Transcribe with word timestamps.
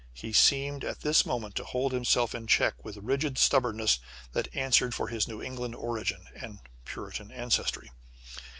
He 0.15 0.33
seemed 0.33 0.83
at 0.83 1.01
this 1.01 1.27
moment 1.27 1.53
to 1.57 1.63
hold 1.63 1.91
himself 1.91 2.33
in 2.33 2.47
check 2.47 2.83
with 2.83 2.97
a 2.97 3.01
rigid 3.01 3.37
stubbornness 3.37 3.99
that 4.31 4.47
answered 4.51 4.95
for 4.95 5.09
his 5.09 5.27
New 5.27 5.43
England 5.43 5.75
origin, 5.75 6.25
and 6.33 6.57
Puritan 6.85 7.29
ancestry! 7.31 7.91